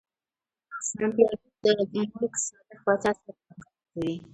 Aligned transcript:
سانتیاګو 0.87 1.47
د 1.63 1.65
ملک 2.11 2.35
صادق 2.45 2.75
پاچا 2.85 3.11
سره 3.19 3.33
ملاقات 3.39 3.79
کوي. 3.91 4.15